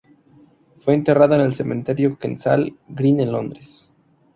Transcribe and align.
Fue 0.79 0.95
enterrado 0.95 1.35
en 1.35 1.41
el 1.41 1.53
Cementerio 1.53 2.17
Kensal 2.17 2.75
Green 2.87 3.17
de 3.17 3.27
Londres. 3.27 3.91